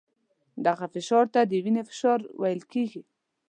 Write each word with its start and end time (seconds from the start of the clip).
دغه 0.65 0.85
فشار 0.93 1.25
ته 1.33 1.39
د 1.49 1.51
وینې 1.63 1.83
فشار 1.89 2.19
ویل 2.41 2.61
کېږي. 2.71 3.01